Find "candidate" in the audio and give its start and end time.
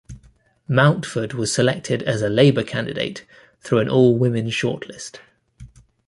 2.63-3.23